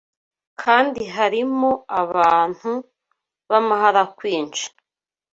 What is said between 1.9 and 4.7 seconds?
abantu b’amaharakwinshi